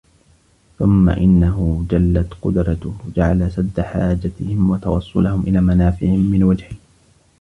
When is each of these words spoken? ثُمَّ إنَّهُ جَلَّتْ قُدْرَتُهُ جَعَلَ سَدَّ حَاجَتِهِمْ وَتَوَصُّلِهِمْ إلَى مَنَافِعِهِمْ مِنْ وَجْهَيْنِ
ثُمَّ 0.79 1.09
إنَّهُ 1.09 1.85
جَلَّتْ 1.91 2.33
قُدْرَتُهُ 2.41 2.93
جَعَلَ 3.15 3.51
سَدَّ 3.51 3.79
حَاجَتِهِمْ 3.81 4.69
وَتَوَصُّلِهِمْ 4.69 5.41
إلَى 5.41 5.61
مَنَافِعِهِمْ 5.61 6.19
مِنْ 6.31 6.43
وَجْهَيْنِ 6.43 6.79